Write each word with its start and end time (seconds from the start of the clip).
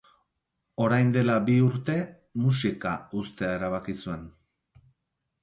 Orain 0.85 1.11
dela 1.17 1.35
bi 1.49 1.57
urte, 1.65 1.97
musika 2.47 2.95
uztea 3.21 3.53
erabaki 3.59 3.97
zuen. 4.01 4.27